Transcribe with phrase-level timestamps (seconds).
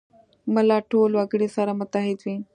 [0.53, 2.37] ملت ټول وګړي سره متحد وي.